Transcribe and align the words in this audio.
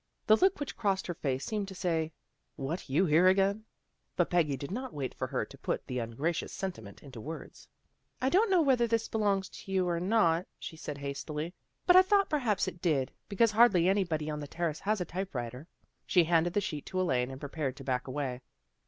The 0.25 0.35
look 0.35 0.59
which 0.59 0.75
crossed 0.75 1.05
her 1.05 1.13
face 1.13 1.45
seemed 1.45 1.67
to 1.67 1.75
say," 1.75 2.11
What, 2.55 2.89
you 2.89 3.05
here 3.05 3.27
again?" 3.27 3.65
but 4.17 4.31
Peggy 4.31 4.57
did 4.57 4.71
not 4.71 4.95
wait 4.95 5.13
for 5.13 5.27
her 5.27 5.45
to 5.45 5.57
put 5.59 5.85
the 5.85 5.97
ungra 5.99 6.33
cious 6.33 6.51
sentiment 6.51 7.03
into 7.03 7.21
words." 7.21 7.67
I 8.19 8.29
don't 8.29 8.49
know 8.49 8.63
whether 8.63 8.87
this 8.87 9.07
belongs 9.07 9.47
to 9.49 9.71
you 9.71 9.87
or 9.87 9.99
not," 9.99 10.47
she 10.57 10.75
said 10.75 10.97
hastily," 10.97 11.53
but 11.85 11.95
I 11.95 12.01
thought 12.01 12.31
per 12.31 12.39
46 12.39 12.65
THE 12.65 12.71
GIRLS 12.71 12.79
OF 12.79 12.81
FRIENDLY 12.81 12.97
TERRACE 12.97 13.09
haps 13.13 13.17
it 13.29 13.29
did, 13.29 13.29
because 13.29 13.51
hardly 13.51 13.87
anybody 13.87 14.29
on 14.31 14.39
the 14.39 14.47
Terrace 14.47 14.79
has 14.79 15.01
a 15.01 15.05
typewriter." 15.05 15.67
She 16.07 16.23
handed 16.23 16.53
the 16.53 16.61
sheet 16.61 16.87
to 16.87 16.99
Elaine 16.99 17.29
and 17.29 17.39
prepared 17.39 17.75
to 17.77 17.83
back 17.83 18.07
away. 18.07 18.41